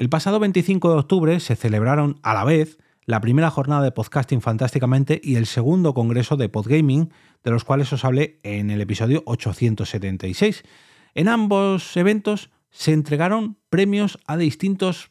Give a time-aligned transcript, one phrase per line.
[0.00, 4.40] El pasado 25 de octubre se celebraron a la vez la primera jornada de podcasting
[4.40, 7.12] fantásticamente y el segundo congreso de podgaming,
[7.44, 10.62] de los cuales os hablé en el episodio 876.
[11.14, 15.10] En ambos eventos se entregaron premios a distintos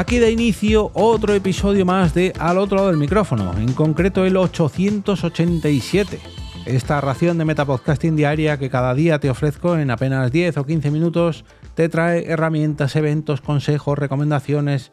[0.00, 4.38] Aquí da inicio otro episodio más de Al otro lado del micrófono, en concreto el
[4.38, 6.18] 887.
[6.64, 10.90] Esta ración de metapodcasting diaria que cada día te ofrezco en apenas 10 o 15
[10.90, 11.44] minutos
[11.74, 14.90] te trae herramientas, eventos, consejos, recomendaciones,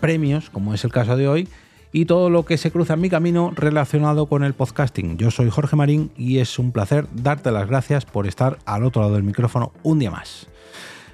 [0.00, 1.48] premios, como es el caso de hoy,
[1.92, 5.18] y todo lo que se cruza en mi camino relacionado con el podcasting.
[5.18, 9.02] Yo soy Jorge Marín y es un placer darte las gracias por estar al otro
[9.02, 10.48] lado del micrófono un día más.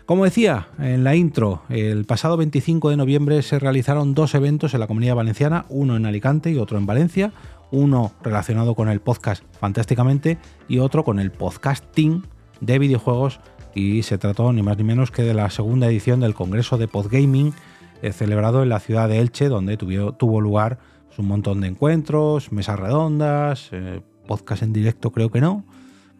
[0.06, 4.80] Como decía en la intro, el pasado 25 de noviembre se realizaron dos eventos en
[4.80, 7.32] la comunidad valenciana, uno en Alicante y otro en Valencia,
[7.70, 10.36] uno relacionado con el podcast Fantásticamente
[10.68, 12.22] y otro con el podcasting
[12.60, 13.40] de videojuegos
[13.74, 16.86] y se trató ni más ni menos que de la segunda edición del Congreso de
[16.86, 17.54] Podgaming
[18.02, 20.78] eh, celebrado en la ciudad de Elche, donde tuvo, lugar
[21.16, 25.64] un montón de encuentros, mesas redondas, eh, podcast en directo creo que no,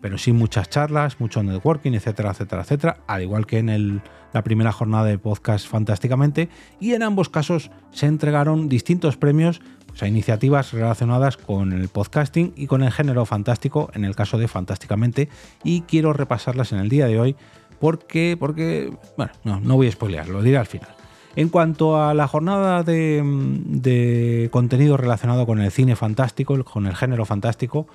[0.05, 4.03] pero sí muchas charlas, mucho networking, etcétera, etcétera, etcétera, al igual que en
[4.35, 10.03] la primera jornada de podcast fantásticamente, y en ambos casos se entregaron distintos premios pues,
[10.03, 14.47] a iniciativas relacionadas con el podcasting y con el género fantástico, en el caso de
[14.47, 15.31] Fantásticamente,
[15.63, 17.37] y quiero repasarlas en el día de hoy
[17.81, 20.91] porque, porque bueno, no, no voy a spoilear, lo diré al final.
[21.35, 26.95] En cuanto a la jornada de, de contenido relacionado con el cine fantástico, con el
[26.95, 27.87] género fantástico,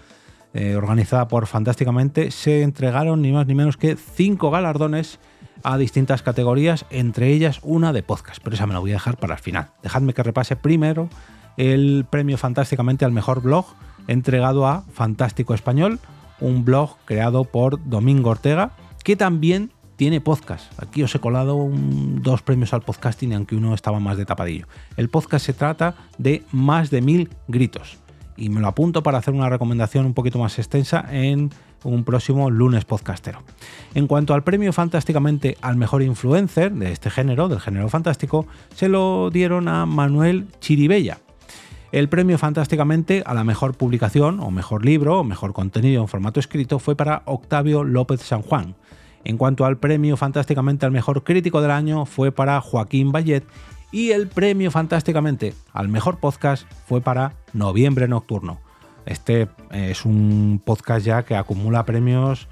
[0.53, 5.19] eh, organizada por Fantásticamente, se entregaron ni más ni menos que cinco galardones
[5.63, 9.17] a distintas categorías, entre ellas una de podcast, pero esa me la voy a dejar
[9.17, 9.71] para el final.
[9.83, 11.09] Dejadme que repase primero
[11.57, 13.65] el premio Fantásticamente al mejor blog,
[14.07, 15.99] entregado a Fantástico Español,
[16.39, 18.71] un blog creado por Domingo Ortega,
[19.03, 20.71] que también tiene podcast.
[20.81, 24.65] Aquí os he colado dos premios al podcasting, aunque uno estaba más de tapadillo.
[24.95, 27.99] El podcast se trata de más de mil gritos
[28.39, 31.51] y me lo apunto para hacer una recomendación un poquito más extensa en
[31.83, 33.39] un próximo lunes podcastero.
[33.93, 38.89] En cuanto al premio fantásticamente al mejor influencer de este género, del género fantástico, se
[38.89, 41.19] lo dieron a Manuel Chiribella.
[41.91, 46.39] El premio fantásticamente a la mejor publicación o mejor libro o mejor contenido en formato
[46.39, 48.75] escrito fue para Octavio López San Juan.
[49.23, 53.43] En cuanto al premio fantásticamente al mejor crítico del año fue para Joaquín Vallet
[53.91, 58.59] y el premio fantásticamente al mejor podcast fue para Noviembre Nocturno.
[59.05, 62.47] Este eh, es un podcast ya que acumula premios,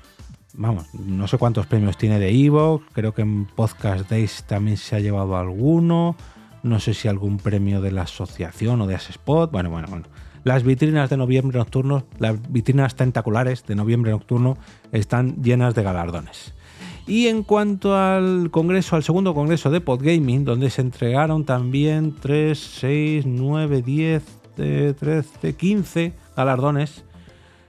[0.53, 4.95] vamos, no sé cuántos premios tiene de Evox, creo que en Podcast Days también se
[4.95, 6.15] ha llevado alguno,
[6.63, 10.05] no sé si algún premio de la asociación o de Spot, bueno, bueno, bueno.
[10.43, 14.57] Las vitrinas de Noviembre Nocturno, las vitrinas tentaculares de Noviembre Nocturno
[14.91, 16.53] están llenas de galardones.
[17.07, 22.59] Y en cuanto al congreso, al segundo congreso de Podgaming, donde se entregaron también 3,
[22.59, 24.23] 6, 9, 10,
[24.55, 27.05] 13, 15 galardones,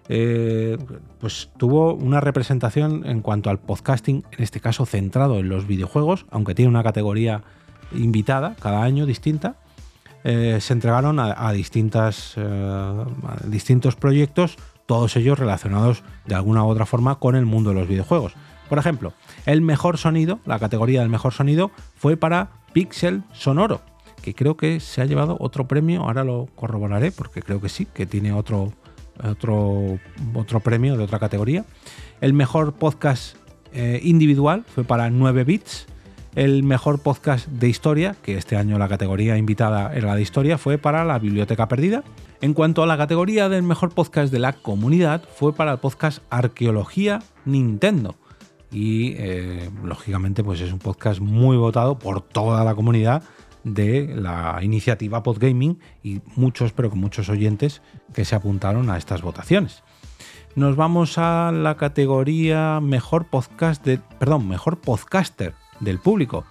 [0.09, 0.77] eh,
[1.21, 6.27] pues tuvo una representación en cuanto al podcasting, en este caso centrado en los videojuegos,
[6.31, 7.43] aunque tiene una categoría
[7.93, 9.57] invitada cada año distinta.
[10.25, 14.57] Eh, se entregaron a, distintas, eh, a distintos proyectos,
[14.87, 18.35] todos ellos relacionados de alguna u otra forma con el mundo de los videojuegos.
[18.69, 19.13] Por ejemplo,
[19.47, 23.81] el mejor sonido, la categoría del mejor sonido, fue para Pixel Sonoro,
[24.23, 27.87] que creo que se ha llevado otro premio, ahora lo corroboraré porque creo que sí,
[27.87, 28.73] que tiene otro,
[29.25, 29.99] otro,
[30.35, 31.65] otro premio de otra categoría.
[32.21, 33.37] El mejor podcast
[33.73, 35.87] eh, individual fue para 9 bits.
[36.35, 40.59] El mejor podcast de historia, que este año la categoría invitada era la de historia,
[40.59, 42.05] fue para la Biblioteca Perdida.
[42.41, 46.23] En cuanto a la categoría del mejor podcast de la comunidad, fue para el podcast
[46.31, 48.15] Arqueología Nintendo
[48.71, 53.23] y eh, lógicamente pues es un podcast muy votado por toda la comunidad
[53.65, 57.83] de la iniciativa Podgaming y muchos, pero con muchos oyentes
[58.15, 59.83] que se apuntaron a estas votaciones.
[60.55, 66.45] Nos vamos a la categoría mejor podcast de, perdón, mejor podcaster del público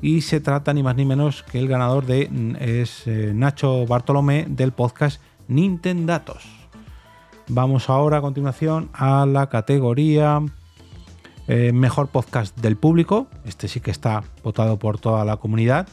[0.00, 2.28] y se trata ni más ni menos que el ganador de
[2.58, 6.44] es eh, Nacho Bartolomé del podcast Nintendatos.
[7.48, 10.40] Vamos ahora a continuación a la categoría
[11.48, 13.28] eh, mejor podcast del público.
[13.44, 15.88] Este sí que está votado por toda la comunidad,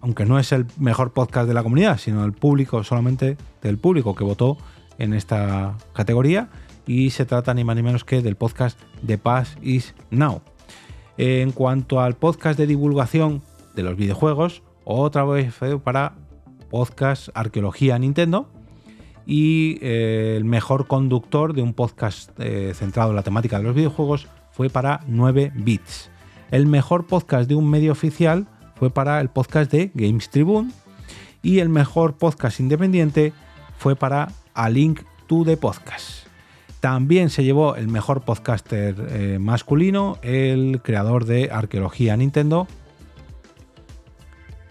[0.00, 4.14] aunque no es el mejor podcast de la comunidad, sino el público, solamente del público
[4.14, 4.56] que votó
[4.98, 6.48] en esta categoría
[6.86, 10.42] y se trata ni más ni menos que del podcast The Pass is Now.
[11.16, 13.42] En cuanto al podcast de divulgación
[13.74, 16.14] de los videojuegos, otra vez para
[16.70, 18.48] podcast Arqueología Nintendo
[19.26, 23.74] y eh, el mejor conductor de un podcast eh, centrado en la temática de los
[23.74, 26.10] videojuegos fue para 9 bits.
[26.50, 30.70] El mejor podcast de un medio oficial fue para el podcast de Games Tribune
[31.42, 33.32] y el mejor podcast independiente
[33.78, 36.26] fue para A Link to the Podcast.
[36.80, 42.66] También se llevó el mejor podcaster eh, masculino, el creador de Arqueología Nintendo,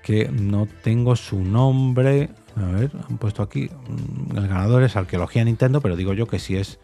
[0.04, 2.30] que no tengo su nombre.
[2.56, 3.70] A ver, han puesto aquí.
[3.88, 6.80] Mm, el ganador es Arqueología Nintendo, pero digo yo que si es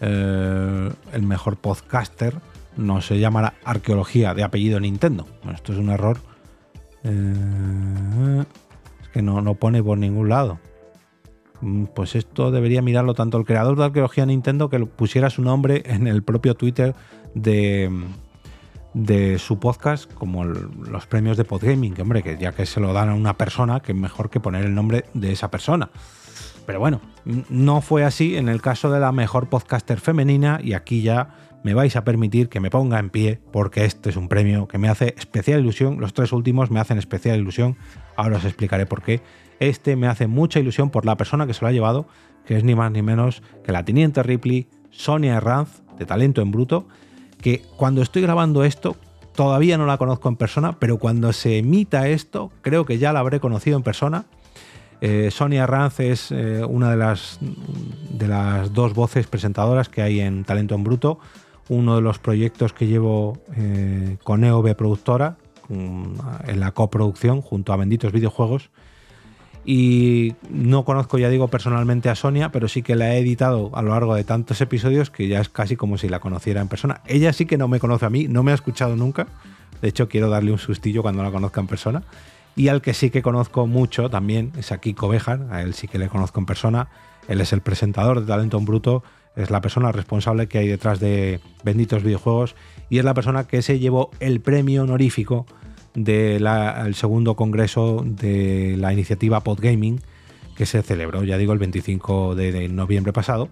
[0.00, 2.34] eh, el mejor podcaster,
[2.76, 5.26] no se llamará Arqueología de apellido Nintendo.
[5.42, 6.18] Bueno, esto es un error.
[7.02, 8.44] Eh,
[9.02, 10.58] es que no, no pone por ningún lado.
[11.60, 15.82] Mm, pues esto debería mirarlo tanto el creador de Arqueología Nintendo que pusiera su nombre
[15.86, 16.94] en el propio Twitter
[17.34, 17.90] de,
[18.94, 22.92] de su podcast como los premios de Podgaming, que hombre, que ya que se lo
[22.92, 25.90] dan a una persona, que mejor que poner el nombre de esa persona.
[26.66, 27.00] Pero bueno,
[27.48, 31.74] no fue así en el caso de la mejor podcaster femenina y aquí ya me
[31.74, 34.88] vais a permitir que me ponga en pie porque este es un premio que me
[34.88, 36.00] hace especial ilusión.
[36.00, 37.76] Los tres últimos me hacen especial ilusión.
[38.16, 39.20] Ahora os explicaré por qué.
[39.58, 42.06] Este me hace mucha ilusión por la persona que se lo ha llevado,
[42.46, 46.50] que es ni más ni menos que la teniente Ripley, Sonia Herranz, de Talento en
[46.50, 46.88] Bruto,
[47.40, 48.96] que cuando estoy grabando esto
[49.34, 53.20] todavía no la conozco en persona, pero cuando se emita esto creo que ya la
[53.20, 54.26] habré conocido en persona.
[55.00, 60.20] Eh, Sonia Herranz es eh, una de las, de las dos voces presentadoras que hay
[60.20, 61.18] en Talento en Bruto,
[61.68, 65.36] uno de los proyectos que llevo eh, con EOB Productora,
[65.70, 68.70] en la coproducción junto a Benditos Videojuegos.
[69.64, 73.82] Y no conozco, ya digo, personalmente a Sonia, pero sí que la he editado a
[73.82, 77.02] lo largo de tantos episodios que ya es casi como si la conociera en persona.
[77.06, 79.26] Ella sí que no me conoce a mí, no me ha escuchado nunca.
[79.82, 82.02] De hecho, quiero darle un sustillo cuando la conozca en persona.
[82.56, 85.88] Y al que sí que conozco mucho también es a Kiko Bejar, a él sí
[85.88, 86.88] que le conozco en persona.
[87.28, 89.02] Él es el presentador de Talento en Bruto,
[89.36, 92.56] es la persona responsable que hay detrás de Benditos Videojuegos
[92.88, 95.46] y es la persona que se llevó el premio honorífico
[95.94, 100.00] del segundo congreso de la iniciativa Podgaming,
[100.56, 103.48] que se celebró, ya digo, el 25 de, noviembre pasado,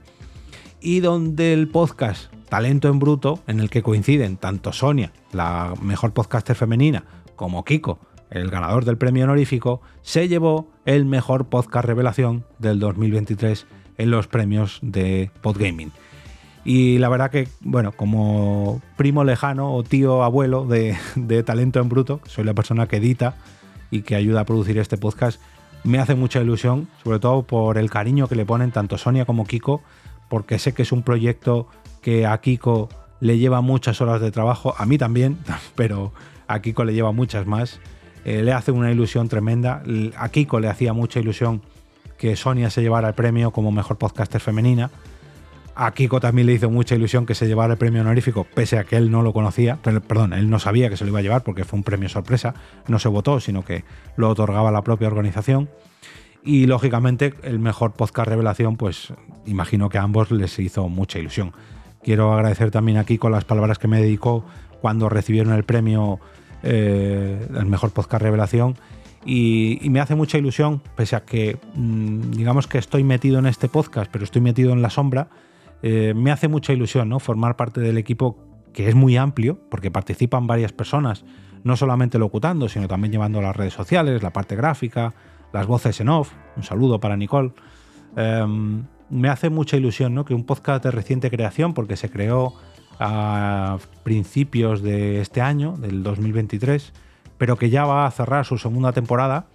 [0.81, 6.13] y donde el podcast Talento en Bruto, en el que coinciden tanto Sonia, la mejor
[6.13, 7.05] podcaster femenina,
[7.35, 7.99] como Kiko,
[8.31, 14.29] el ganador del premio honorífico, se llevó el mejor podcast revelación del 2023 en los
[14.29, 15.93] premios de Podgaming.
[16.71, 20.99] Y la verdad que, bueno, como primo lejano o tío abuelo de,
[21.43, 23.37] Talento en Bruto, soy la persona que edita
[23.91, 25.41] y que ayuda a producir este podcast,
[25.83, 29.47] me hace mucha ilusión, sobre todo por el cariño que le ponen tanto Sonia como
[29.47, 29.81] Kiko,
[30.29, 31.69] porque sé que es un proyecto
[32.03, 32.91] que a Kiko
[33.21, 35.39] le lleva muchas horas de trabajo, a mí también,
[35.75, 36.13] pero
[36.49, 37.81] a Kiko le lleva muchas más.
[38.27, 39.83] Eh, le hace una ilusión tremenda.
[40.19, 41.63] A Kiko le hacía mucha ilusión
[42.19, 44.91] que Sonia se llevara el premio como mejor podcaster femenina.
[45.81, 48.85] A Kiko también le hizo mucha ilusión que se llevara el premio honorífico, pese a
[48.85, 51.45] que él no lo conocía, perdón, él no sabía que se lo iba a llevar
[51.45, 52.53] porque fue un premio sorpresa,
[52.89, 53.85] no se votó, sino que
[54.17, 55.71] lo otorgaba la propia organización.
[56.43, 59.13] Y lógicamente el mejor podcast revelación, pues
[59.47, 61.53] imagino que a ambos les hizo mucha ilusión.
[62.03, 64.45] Quiero agradecer también a Kiko las palabras que me dedicó
[64.81, 66.19] cuando recibieron el premio
[66.65, 68.75] eh, el mejor podcast revelación.
[69.25, 73.69] Y, me hace mucha ilusión, pese a que mm, digamos que estoy metido en este
[73.69, 75.29] podcast, pero estoy metido en la sombra,
[75.83, 77.19] eh, me hace mucha ilusión ¿no?
[77.21, 78.39] formar parte del equipo
[78.73, 81.25] que es muy amplio, porque participan varias personas,
[81.65, 85.15] no solamente locutando, sino también llevando las redes sociales, la parte gráfica,
[85.53, 86.33] las voces en off.
[86.57, 87.53] Un saludo para Nicole.
[88.17, 90.25] Em, me hace mucha ilusión ¿no?
[90.25, 92.55] que un podcast de reciente creación, porque se creó
[93.01, 96.93] a principios de este año, del 2023,
[97.39, 99.47] pero que ya va a cerrar su segunda temporada,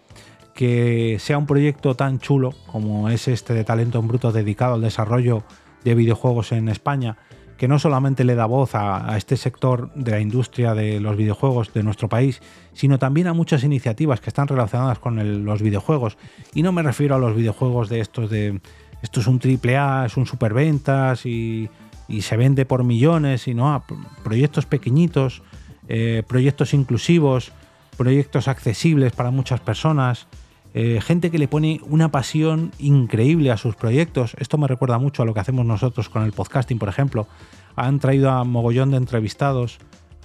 [0.53, 4.81] que sea un proyecto tan chulo como es este de Talento en Bruto dedicado al
[4.81, 5.43] desarrollo
[5.83, 7.17] de videojuegos en España,
[7.57, 11.73] que no solamente le da voz a, este sector de la industria de los videojuegos
[11.73, 12.41] de nuestro país,
[12.73, 16.17] sino también a muchas iniciativas que están relacionadas con los videojuegos.
[16.53, 18.59] Y no me refiero a los videojuegos de estos de
[19.01, 21.69] esto es un triple A, es un superventas y,
[22.07, 23.83] y se vende por millones, sino a
[24.23, 25.43] proyectos pequeñitos,
[25.87, 27.51] eh, proyectos inclusivos,
[27.97, 30.27] proyectos accesibles para muchas personas,
[30.73, 34.35] eh, gente que le pone una pasión increíble a sus proyectos.
[34.39, 37.27] Esto me recuerda mucho a lo que hacemos nosotros con el podcasting, por ejemplo.
[37.75, 39.79] Han traído a mogollón de entrevistados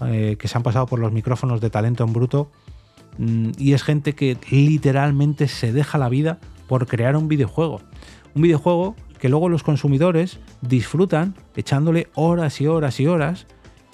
[0.06, 2.50] eh, que se han pasado por los micrófonos de talento en bruto
[3.18, 6.38] mm, y es gente que literalmente se deja la vida
[6.68, 7.80] por crear un videojuego.
[8.34, 13.46] Un videojuego que luego los consumidores disfrutan echándole horas y horas y horas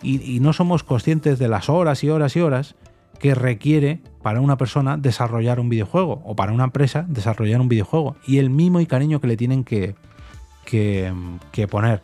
[0.02, 2.75] y, no somos conscientes de las horas y horas y horas
[3.18, 8.16] que requiere para una persona desarrollar un videojuego o para una empresa desarrollar un videojuego
[8.26, 9.97] y el mimo y cariño que le tienen que,
[10.64, 12.00] que, poner.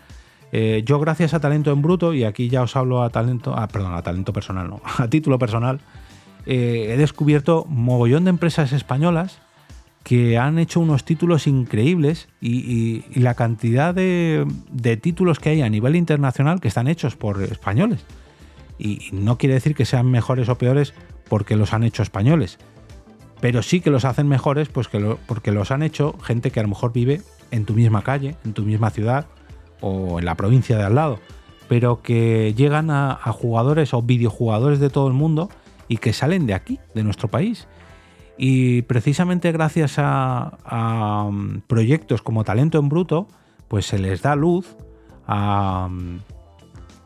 [0.53, 3.69] Eh, yo gracias a Talento en Bruto, y aquí ya os hablo a talento, ah,
[3.69, 5.81] perdón, a talento personal, no, a título personal,
[6.45, 9.41] eh, he descubierto mogollón de empresas españolas
[10.03, 14.47] que han hecho unos títulos increíbles y, la cantidad de,
[15.01, 18.05] títulos que hay a nivel internacional que están hechos por españoles.
[18.81, 20.95] Y no quiere decir que sean mejores o peores
[21.29, 22.59] porque los han hecho españoles,
[23.41, 26.63] pero sí que los hacen mejores pues que porque los han hecho gente que a
[26.63, 29.27] lo mejor vive en tu misma calle, en tu misma ciudad
[29.81, 31.21] o en la provincia de al lado,
[31.69, 35.51] pero que llegan a jugadores o videojugadores de todo el mundo
[35.89, 37.67] y que salen de aquí, de nuestro país.
[38.43, 43.29] Y precisamente gracias a, um, proyectos como Talento en Bruto,
[43.69, 44.77] pues se les da luz
[45.27, 45.91] a,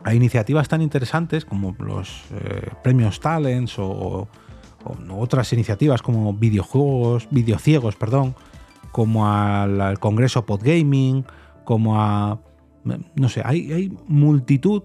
[0.06, 4.28] um, iniciativas tan interesantes como los eh, premios Talents o,
[5.10, 8.34] otras iniciativas como videojuegos, videociegos, perdón,
[8.92, 11.24] como al, Congreso Podgaming,
[11.64, 12.38] como a...
[13.14, 14.82] No sé, hay, multitud.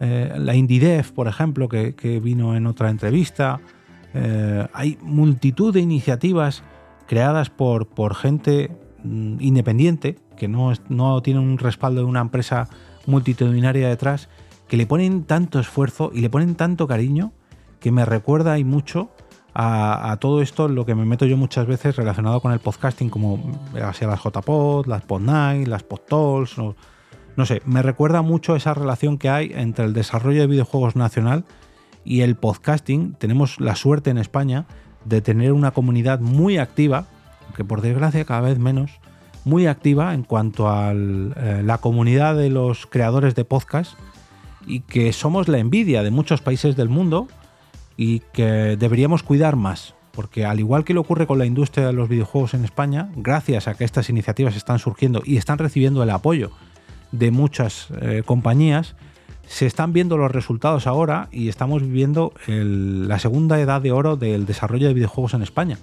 [0.00, 3.60] Eh, la IndieDev, por ejemplo, que, que vino en otra entrevista.
[4.14, 6.62] Eh, hay multitud de iniciativas
[7.06, 8.70] creadas por, por gente
[9.04, 12.68] mm, independiente, que no, no tiene un respaldo de una empresa
[13.06, 14.28] multitudinaria detrás,
[14.72, 17.34] que le ponen tanto esfuerzo y le ponen tanto cariño
[17.78, 19.10] que me recuerda y mucho
[19.52, 23.38] a, todo esto lo que me meto yo muchas veces relacionado con el podcasting, como
[23.74, 26.74] hacia las JPod, las PodNight, las PodTalks, no,
[27.36, 31.44] no sé, me recuerda mucho esa relación que hay entre el desarrollo de videojuegos nacional
[32.02, 34.64] y el podcasting, tenemos la suerte en España
[35.04, 37.08] de tener una comunidad muy activa,
[37.54, 38.90] que por desgracia cada vez menos,
[39.44, 43.98] muy activa en cuanto a eh, la comunidad de los creadores de podcast
[44.66, 47.28] y que somos la envidia de muchos países del mundo
[47.96, 51.92] y que deberíamos cuidar más, porque al igual que le ocurre con la industria de
[51.92, 56.10] los videojuegos en España, gracias a que estas iniciativas están surgiendo y están recibiendo el
[56.10, 56.50] apoyo
[57.12, 58.96] de muchas eh, compañías,
[59.46, 64.46] se están viendo los resultados ahora y estamos viviendo la segunda edad de oro del
[64.46, 65.78] desarrollo de videojuegos en España.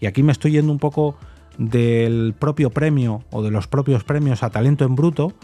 [0.00, 1.16] Y aquí me estoy yendo un poco
[1.58, 5.34] del propio premio o de los propios premios a talento en bruto,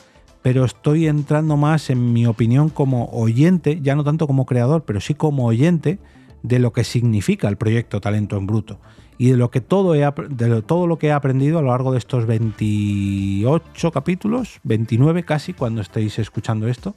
[0.47, 5.01] pero estoy entrando más en mi opinión como oyente, ya no tanto como creador, pero
[5.01, 5.99] sí como oyente
[6.45, 8.79] de lo que significa el proyecto Talento en Bruto
[9.19, 11.99] y de lo que todo, de todo lo que he aprendido a lo largo de
[11.99, 16.95] estos 28 capítulos, 29 casi cuando estéis escuchando esto,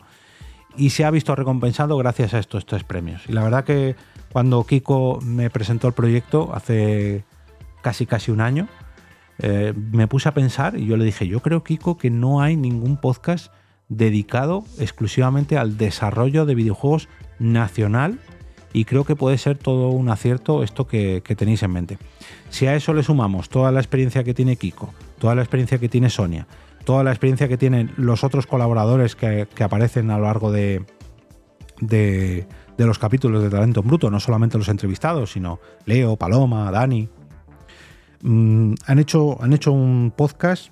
[0.77, 3.24] y se ha visto recompensado gracias a estos tres premios.
[3.27, 3.96] Y la verdad que
[4.32, 7.24] cuando Kiko me presentó el proyecto hace
[7.82, 8.68] casi casi un año,
[9.39, 12.55] eh, me puse a pensar y yo le dije, yo creo Kiko que no hay
[12.55, 13.51] ningún podcast
[13.88, 18.19] dedicado exclusivamente al desarrollo de videojuegos nacional
[18.72, 21.98] y creo que puede ser todo un acierto esto que, que, tenéis en mente.
[22.50, 25.89] Si a eso le sumamos toda la experiencia que tiene Kiko, toda la experiencia que
[25.89, 26.46] tiene Sonia,
[26.89, 30.84] toda la experiencia que tienen los otros colaboradores que, aparecen a lo largo de,
[31.81, 37.10] de, los capítulos de Talento Bruto, no solamente los entrevistados, sino Leo, Paloma, Dani.
[38.22, 40.72] Mm, han, hecho, han hecho un podcast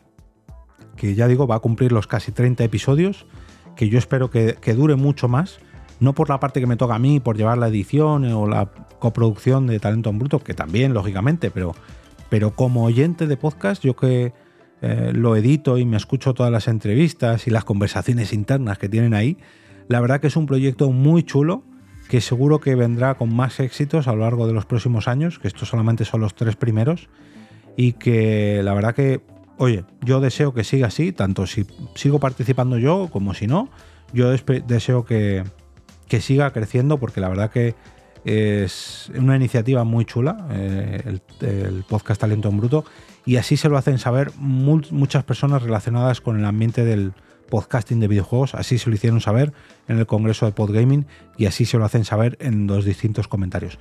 [0.95, 3.25] que ya digo va a cumplir los casi 30 episodios,
[3.75, 5.59] que yo espero que, que dure mucho más,
[5.99, 8.71] no por la parte que me toca a mí, por llevar la edición o la
[8.99, 11.75] coproducción de Talento en Bruto, que también, lógicamente, pero,
[12.29, 14.33] pero como oyente de podcast, yo que
[14.81, 19.13] eh, lo edito y me escucho todas las entrevistas y las conversaciones internas que tienen
[19.13, 19.37] ahí,
[19.87, 21.63] la verdad que es un proyecto muy chulo
[22.07, 25.47] que seguro que vendrá con más éxitos a lo largo de los próximos años, que
[25.47, 27.09] estos solamente son los tres primeros,
[27.75, 29.21] y que la verdad que,
[29.57, 33.69] oye, yo deseo que siga así, tanto si sigo participando yo como si no,
[34.13, 35.43] yo deseo que,
[36.19, 37.75] siga creciendo porque la verdad que
[38.23, 42.85] es una iniciativa muy chula, eh, el, el, podcast Talento en Bruto,
[43.25, 47.13] y así se lo hacen saber muchas personas relacionadas con el ambiente del
[47.47, 49.53] podcasting de videojuegos, así se lo hicieron saber
[49.87, 51.05] en el Congreso de Podgaming
[51.37, 53.79] y así se lo hacen saber en los distintos comentarios.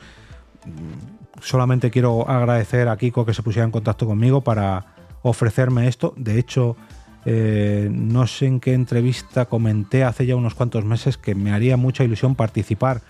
[1.40, 4.86] Solamente quiero agradecer a Kiko que se pusiera en contacto conmigo para
[5.22, 6.14] ofrecerme esto.
[6.16, 6.76] De hecho,
[7.24, 11.76] eh, no sé en qué entrevista comenté hace ya unos cuantos meses que me haría
[11.76, 13.02] mucha ilusión participar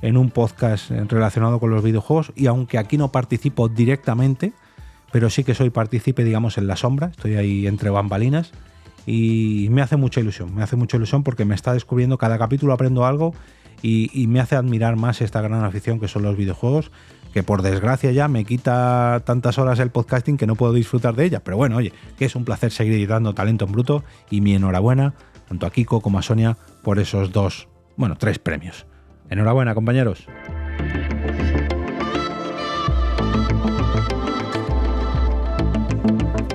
[0.00, 4.52] en un podcast relacionado con los videojuegos y aunque aquí no participo directamente,
[5.12, 8.52] pero sí que soy partícipe, digamos, en la sombra, estoy ahí entre bambalinas
[9.06, 12.72] y me hace mucha ilusión, me hace mucha ilusión porque me está descubriendo, cada capítulo
[12.72, 13.34] aprendo algo
[13.82, 16.90] y, me hace admirar más esta gran afición que son los videojuegos,
[17.34, 21.26] que por desgracia ya me quita tantas horas el podcasting que no puedo disfrutar de
[21.26, 21.40] ella.
[21.40, 25.14] Pero bueno, oye, que es un placer seguir editando talento en bruto y mi enhorabuena
[25.48, 28.86] tanto a Kiko como a Sonia por esos dos, bueno, tres premios.
[29.28, 30.26] Enhorabuena, compañeros.